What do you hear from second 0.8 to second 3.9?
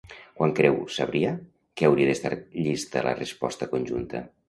Sabrià que hauria d'estar llista la resposta